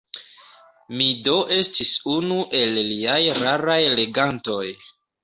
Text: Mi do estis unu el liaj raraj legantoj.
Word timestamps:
Mi 1.01 1.09
do 1.27 1.35
estis 1.55 1.91
unu 2.13 2.37
el 2.61 2.79
liaj 2.87 3.19
raraj 3.45 3.77
legantoj. 4.01 4.65